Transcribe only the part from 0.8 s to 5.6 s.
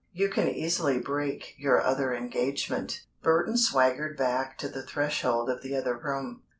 break your other engagement." Burton swaggered back to the threshold